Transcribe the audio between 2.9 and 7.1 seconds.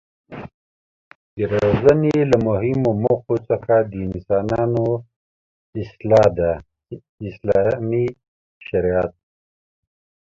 موخو څخه د انسانانو اصلاح ده چې